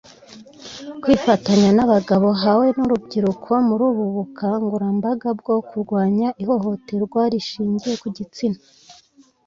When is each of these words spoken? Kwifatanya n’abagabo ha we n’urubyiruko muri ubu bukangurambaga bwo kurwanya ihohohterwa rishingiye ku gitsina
Kwifatanya 1.01 1.69
n’abagabo 1.73 2.27
ha 2.41 2.51
we 2.59 2.67
n’urubyiruko 2.77 3.51
muri 3.67 3.83
ubu 3.89 4.03
bukangurambaga 4.15 5.29
bwo 5.39 5.55
kurwanya 5.67 6.27
ihohohterwa 6.43 7.21
rishingiye 7.33 7.95
ku 8.01 8.07
gitsina 8.17 8.59